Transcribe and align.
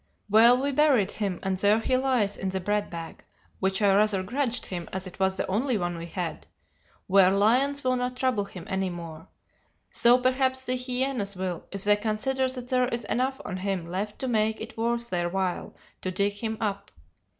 "Well, 0.31 0.59
we 0.59 0.71
buried 0.71 1.11
him, 1.11 1.39
and 1.43 1.59
there 1.59 1.77
he 1.77 1.95
lies 1.95 2.35
in 2.35 2.49
the 2.49 2.59
bread 2.59 2.89
bag 2.89 3.23
(which 3.59 3.83
I 3.83 3.93
rather 3.93 4.23
grudged 4.23 4.65
him, 4.65 4.89
as 4.91 5.05
it 5.05 5.19
was 5.19 5.37
the 5.37 5.45
only 5.45 5.77
one 5.77 5.95
we 5.95 6.07
had), 6.07 6.47
where 7.05 7.29
lions 7.29 7.83
will 7.83 7.95
not 7.95 8.15
trouble 8.15 8.45
him 8.45 8.65
any 8.67 8.89
more 8.89 9.27
though 10.01 10.17
perhaps 10.17 10.65
the 10.65 10.73
hyænas 10.73 11.35
will, 11.35 11.67
if 11.71 11.83
they 11.83 11.97
consider 11.97 12.47
that 12.49 12.69
there 12.69 12.87
is 12.87 13.03
enough 13.03 13.39
on 13.45 13.57
him 13.57 13.85
left 13.85 14.17
to 14.17 14.27
make 14.27 14.59
it 14.59 14.75
worth 14.75 15.11
their 15.11 15.29
while 15.29 15.75
to 16.01 16.09
dig 16.09 16.33
him 16.33 16.57
up. 16.59 16.89